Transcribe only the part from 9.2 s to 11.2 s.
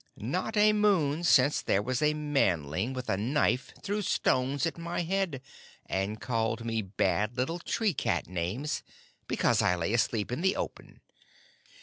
because I lay asleep in the open."